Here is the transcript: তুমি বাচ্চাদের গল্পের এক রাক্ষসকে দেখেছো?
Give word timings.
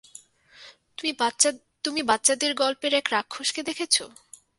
তুমি 1.85 2.01
বাচ্চাদের 2.03 2.51
গল্পের 2.53 2.93
এক 2.93 3.05
রাক্ষসকে 3.11 3.61
দেখেছো? 3.63 4.05